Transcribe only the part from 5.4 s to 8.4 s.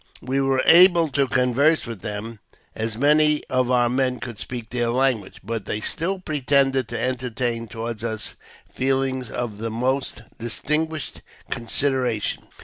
but they still pretended to entertain towards us